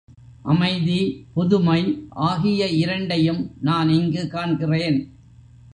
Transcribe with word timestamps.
அமைதி, 0.43 1.27
புதுமை 1.33 2.07
ஆகிய 2.09 2.67
இரண்டையும் 2.67 3.51
நான் 3.61 3.89
இங்கு 3.89 4.27
காண்கிறேன். 4.31 5.13